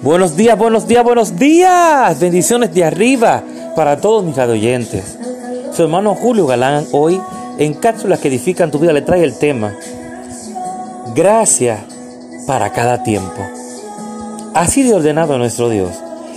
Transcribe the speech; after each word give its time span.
Buenos 0.00 0.36
días, 0.36 0.56
buenos 0.56 0.86
días, 0.86 1.02
buenos 1.02 1.36
días. 1.36 2.20
Bendiciones 2.20 2.72
de 2.72 2.84
arriba 2.84 3.42
para 3.74 4.00
todos 4.00 4.24
mis 4.24 4.38
oyentes. 4.38 5.18
Su 5.72 5.82
hermano 5.82 6.14
Julio 6.14 6.46
Galán 6.46 6.86
hoy 6.92 7.20
en 7.58 7.74
cápsulas 7.74 8.20
que 8.20 8.28
edifican 8.28 8.70
tu 8.70 8.78
vida 8.78 8.92
le 8.92 9.02
trae 9.02 9.24
el 9.24 9.36
tema 9.36 9.74
Gracias 11.16 11.80
para 12.46 12.70
cada 12.70 13.02
tiempo. 13.02 13.44
Así 14.54 14.84
de 14.84 14.94
ordenado 14.94 15.36
nuestro 15.36 15.68
Dios. 15.68 15.90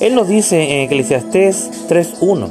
Él 0.00 0.14
nos 0.14 0.28
dice 0.28 0.62
en 0.62 0.80
Eclesiastés 0.80 1.88
3.1 1.88 2.50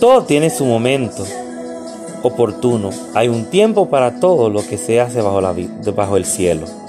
Todo 0.00 0.24
tiene 0.24 0.48
su 0.48 0.64
momento 0.64 1.26
oportuno. 2.22 2.88
Hay 3.12 3.28
un 3.28 3.44
tiempo 3.44 3.90
para 3.90 4.18
todo 4.18 4.48
lo 4.48 4.66
que 4.66 4.78
se 4.78 4.98
hace 4.98 5.20
bajo, 5.20 5.42
la, 5.42 5.54
bajo 5.94 6.16
el 6.16 6.24
cielo. 6.24 6.87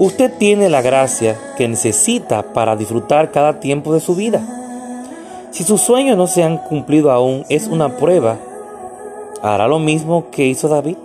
Usted 0.00 0.32
tiene 0.38 0.70
la 0.70 0.80
gracia 0.80 1.38
que 1.58 1.68
necesita 1.68 2.54
para 2.54 2.74
disfrutar 2.74 3.32
cada 3.32 3.60
tiempo 3.60 3.92
de 3.92 4.00
su 4.00 4.14
vida. 4.14 4.40
Si 5.50 5.62
sus 5.62 5.82
sueños 5.82 6.16
no 6.16 6.26
se 6.26 6.42
han 6.42 6.56
cumplido 6.56 7.10
aún, 7.10 7.44
es 7.50 7.66
una 7.66 7.98
prueba. 7.98 8.38
¿Hará 9.42 9.68
lo 9.68 9.78
mismo 9.78 10.30
que 10.30 10.46
hizo 10.46 10.68
David 10.68 10.96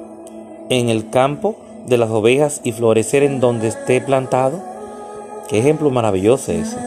en 0.70 0.88
el 0.88 1.10
campo 1.10 1.58
de 1.86 1.98
las 1.98 2.10
ovejas 2.10 2.62
y 2.64 2.72
florecer 2.72 3.24
en 3.24 3.42
donde 3.42 3.68
esté 3.68 4.00
plantado? 4.00 4.62
Qué 5.50 5.60
ejemplo 5.60 5.90
maravilloso 5.90 6.54
ese. 6.54 6.78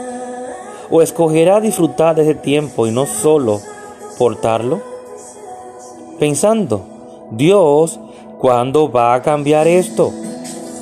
¿O 0.90 1.02
escogerá 1.02 1.60
disfrutar 1.60 2.16
de 2.16 2.22
ese 2.22 2.34
tiempo 2.34 2.86
y 2.86 2.90
no 2.90 3.04
solo 3.04 3.60
portarlo? 4.16 4.80
Pensando, 6.18 6.80
Dios, 7.32 8.00
¿cuándo 8.38 8.90
va 8.90 9.12
a 9.12 9.20
cambiar 9.20 9.68
esto? 9.68 10.10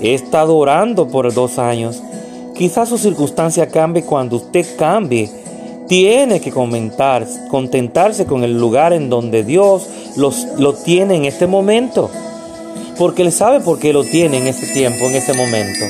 He 0.01 0.15
estado 0.15 0.57
orando 0.57 1.09
por 1.09 1.33
dos 1.33 1.59
años. 1.59 2.03
Quizás 2.55 2.89
su 2.89 2.99
circunstancia 2.99 3.69
cambie 3.69 4.05
cuando 4.05 4.37
usted 4.37 4.67
cambie. 4.77 5.31
Tiene 5.89 6.41
que 6.41 6.51
comentar, 6.51 7.27
contentarse 7.51 8.27
con 8.27 8.45
el 8.45 8.59
lugar 8.59 8.93
en 8.93 9.09
donde 9.09 9.45
Dios 9.45 9.87
los, 10.17 10.47
lo 10.59 10.75
tiene 10.75 11.17
en 11.17 11.25
este 11.25 11.47
momento. 11.47 12.11
Porque 12.99 13.23
Él 13.23 13.33
sabe 13.33 13.61
por 13.61 13.79
qué 13.79 13.93
lo 13.93 14.03
tiene 14.03 14.39
en 14.39 14.47
ese 14.47 14.67
tiempo, 14.73 15.05
en 15.05 15.17
ese 15.17 15.33
momento. 15.35 15.85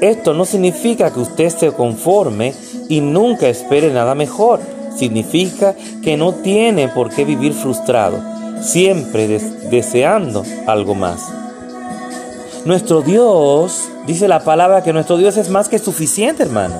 Esto 0.00 0.34
no 0.34 0.44
significa 0.44 1.12
que 1.12 1.20
usted 1.20 1.48
se 1.50 1.72
conforme 1.72 2.52
y 2.88 3.00
nunca 3.00 3.48
espere 3.48 3.92
nada 3.92 4.14
mejor. 4.14 4.60
Significa 4.96 5.74
que 6.02 6.16
no 6.16 6.34
tiene 6.34 6.88
por 6.88 7.10
qué 7.10 7.24
vivir 7.24 7.52
frustrado, 7.52 8.20
siempre 8.60 9.28
deseando 9.70 10.44
algo 10.66 10.94
más. 10.94 11.43
Nuestro 12.64 13.02
Dios, 13.02 13.90
dice 14.06 14.26
la 14.26 14.40
palabra 14.40 14.82
que 14.82 14.94
nuestro 14.94 15.18
Dios 15.18 15.36
es 15.36 15.50
más 15.50 15.68
que 15.68 15.78
suficiente, 15.78 16.44
hermano. 16.44 16.76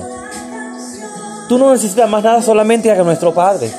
Tú 1.47 1.59
no 1.59 1.71
necesitas 1.71 2.09
más 2.09 2.23
nada 2.23 2.41
solamente 2.41 2.89
a 2.89 3.03
nuestro 3.03 3.35
Padre. 3.35 3.71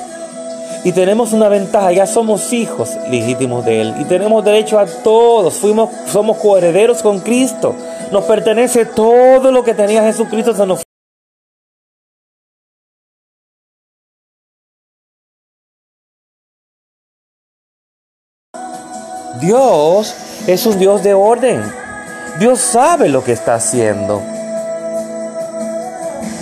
Y 0.85 0.93
tenemos 0.93 1.33
una 1.33 1.49
ventaja, 1.49 1.91
ya 1.91 2.07
somos 2.07 2.53
hijos 2.53 2.91
legítimos 3.09 3.65
de 3.65 3.81
Él. 3.81 3.95
Y 3.99 4.05
tenemos 4.05 4.45
derecho 4.45 4.79
a 4.79 4.85
todos. 4.85 5.55
Fuimos, 5.55 5.89
somos 6.07 6.37
coherederos 6.37 7.01
con 7.01 7.19
Cristo. 7.19 7.75
Nos 8.09 8.23
pertenece 8.23 8.85
todo 8.85 9.51
lo 9.51 9.65
que 9.65 9.73
tenía 9.73 10.01
Jesucristo. 10.03 10.53
Se 10.53 10.65
Dios 19.41 20.15
es 20.47 20.65
un 20.65 20.79
Dios 20.79 21.03
de 21.03 21.13
orden. 21.13 21.86
Dios 22.39 22.59
sabe 22.59 23.09
lo 23.09 23.23
que 23.23 23.31
está 23.31 23.55
haciendo. 23.55 24.21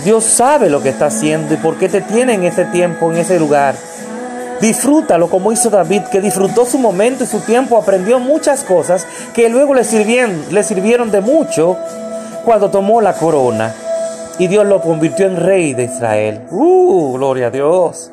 Dios 0.04 0.26
sabe 0.26 0.70
lo 0.70 0.82
que 0.84 0.90
está 0.90 1.06
haciendo 1.06 1.54
y 1.54 1.58
por 1.58 1.78
qué 1.78 1.88
te 1.88 2.02
tiene 2.02 2.34
en 2.34 2.44
ese 2.44 2.66
tiempo, 2.66 3.12
en 3.12 3.18
ese 3.18 3.40
lugar. 3.40 3.76
Disfrútalo 4.60 5.30
como 5.30 5.54
hizo 5.54 5.70
David, 5.70 6.04
que 6.12 6.20
disfrutó 6.20 6.66
su 6.66 6.80
momento 6.80 7.24
y 7.24 7.28
su 7.28 7.40
tiempo, 7.40 7.78
aprendió 7.78 8.20
muchas 8.20 8.66
cosas 8.66 9.08
que 9.34 9.48
luego 9.48 9.74
le 9.74 9.86
sirvieron, 9.86 10.44
le 10.52 10.64
sirvieron 10.64 11.12
de 11.12 11.22
mucho 11.22 11.78
cuando 12.44 12.70
tomó 12.70 13.00
la 13.00 13.14
corona 13.14 13.74
y 14.38 14.48
Dios 14.48 14.66
lo 14.66 14.82
convirtió 14.82 15.28
en 15.28 15.38
rey 15.38 15.74
de 15.74 15.86
Israel. 15.86 16.42
¡Uh! 16.52 17.14
Gloria 17.14 17.48
a 17.48 17.52
Dios. 17.52 18.12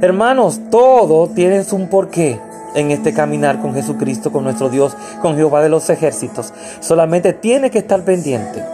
Hermanos, 0.00 0.60
todo 0.68 1.28
tiene 1.28 1.64
un 1.70 1.88
porqué 1.88 2.40
en 2.78 2.90
este 2.90 3.12
caminar 3.12 3.60
con 3.60 3.74
Jesucristo, 3.74 4.32
con 4.32 4.44
nuestro 4.44 4.68
Dios, 4.68 4.96
con 5.20 5.36
Jehová 5.36 5.62
de 5.62 5.68
los 5.68 5.90
ejércitos. 5.90 6.52
Solamente 6.80 7.32
tiene 7.32 7.70
que 7.70 7.78
estar 7.78 8.02
pendiente. 8.02 8.64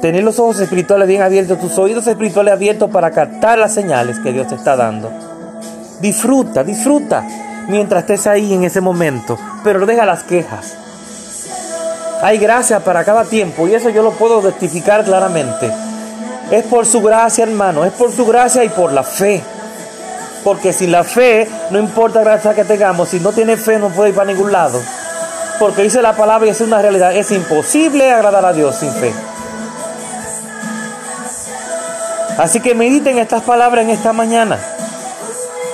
Tener 0.00 0.24
los 0.24 0.38
ojos 0.38 0.60
espirituales 0.60 1.08
bien 1.08 1.22
abiertos, 1.22 1.58
tus 1.58 1.78
oídos 1.78 2.06
espirituales 2.06 2.54
abiertos 2.54 2.90
para 2.90 3.10
captar 3.10 3.58
las 3.58 3.72
señales 3.72 4.18
que 4.20 4.32
Dios 4.32 4.48
te 4.48 4.54
está 4.54 4.76
dando. 4.76 5.10
Disfruta, 6.00 6.62
disfruta 6.62 7.24
mientras 7.68 8.02
estés 8.02 8.26
ahí 8.26 8.52
en 8.52 8.64
ese 8.64 8.80
momento, 8.80 9.38
pero 9.64 9.84
deja 9.86 10.04
las 10.04 10.22
quejas. 10.22 10.76
Hay 12.22 12.38
gracia 12.38 12.80
para 12.80 13.04
cada 13.04 13.24
tiempo 13.24 13.68
y 13.68 13.74
eso 13.74 13.90
yo 13.90 14.02
lo 14.02 14.12
puedo 14.12 14.40
testificar 14.40 15.04
claramente. 15.04 15.70
Es 16.50 16.64
por 16.64 16.86
su 16.86 17.02
gracia, 17.02 17.44
hermano, 17.44 17.84
es 17.84 17.92
por 17.92 18.12
su 18.12 18.24
gracia 18.24 18.64
y 18.64 18.68
por 18.68 18.92
la 18.92 19.02
fe. 19.02 19.42
Porque 20.46 20.72
sin 20.72 20.92
la 20.92 21.02
fe, 21.02 21.50
no 21.70 21.78
importa 21.80 22.20
la 22.20 22.30
gracia 22.30 22.54
que 22.54 22.62
tengamos, 22.62 23.08
si 23.08 23.18
no 23.18 23.32
tiene 23.32 23.56
fe 23.56 23.80
no 23.80 23.88
puede 23.88 24.10
ir 24.10 24.14
para 24.14 24.30
ningún 24.32 24.52
lado. 24.52 24.80
Porque 25.58 25.82
dice 25.82 26.00
la 26.00 26.14
palabra 26.14 26.46
y 26.46 26.50
es 26.50 26.60
una 26.60 26.80
realidad, 26.80 27.16
es 27.16 27.32
imposible 27.32 28.12
agradar 28.12 28.44
a 28.44 28.52
Dios 28.52 28.76
sin 28.76 28.92
fe. 28.92 29.12
Así 32.38 32.60
que 32.60 32.76
mediten 32.76 33.18
estas 33.18 33.42
palabras 33.42 33.86
en 33.86 33.90
esta 33.90 34.12
mañana. 34.12 34.60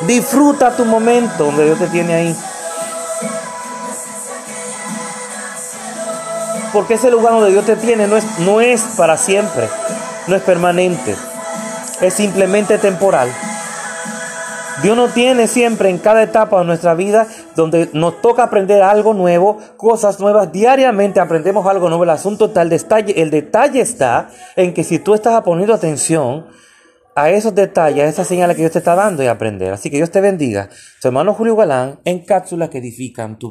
Disfruta 0.07 0.75
tu 0.75 0.87
momento 0.87 1.45
donde 1.45 1.67
Dios 1.67 1.79
te 1.79 1.89
tiene 1.89 2.15
ahí. 2.15 2.37
Porque 6.73 6.95
ese 6.95 7.11
lugar 7.11 7.35
donde 7.35 7.51
Dios 7.51 7.67
te 7.67 7.77
tiene 7.77 8.07
no 8.07 8.17
es, 8.17 8.25
no 8.39 8.63
es 8.63 8.81
para 8.97 9.19
siempre, 9.19 9.69
no 10.29 10.35
es 10.35 10.41
permanente, 10.41 11.15
es 12.01 12.15
simplemente 12.15 12.79
temporal. 12.79 13.31
Dios 14.81 14.97
nos 14.97 15.13
tiene 15.13 15.47
siempre 15.47 15.91
en 15.91 15.99
cada 15.99 16.23
etapa 16.23 16.59
de 16.59 16.65
nuestra 16.65 16.95
vida 16.95 17.27
donde 17.55 17.91
nos 17.93 18.21
toca 18.23 18.45
aprender 18.45 18.83
algo 18.83 19.13
nuevo, 19.13 19.59
cosas 19.77 20.19
nuevas. 20.19 20.51
Diariamente 20.51 21.21
aprendemos 21.21 21.67
algo 21.67 21.89
nuevo. 21.89 22.05
El 22.05 22.11
asunto 22.11 22.47
está, 22.47 22.63
el 22.63 22.71
detalle, 22.71 23.21
el 23.21 23.31
detalle 23.31 23.81
está 23.81 24.31
en 24.57 24.73
que 24.73 24.85
si 24.85 24.99
tú 24.99 25.15
estás 25.15 25.41
poniendo 25.43 25.75
atención 25.75 26.47
a 27.15 27.31
esos 27.31 27.55
detalles, 27.55 28.05
a 28.05 28.09
esas 28.09 28.27
señales 28.27 28.57
que 28.57 28.63
Dios 28.63 28.73
te 28.73 28.79
está 28.79 28.95
dando 28.95 29.23
y 29.23 29.27
aprender. 29.27 29.73
Así 29.73 29.91
que 29.91 29.97
Dios 29.97 30.11
te 30.11 30.21
bendiga. 30.21 30.71
Su 31.01 31.09
hermano 31.09 31.35
Julio 31.35 31.57
Galán 31.57 32.01
en 32.05 32.25
cápsulas 32.25 32.71
que 32.71 32.79
edifican 32.79 33.39
tu 33.39 33.51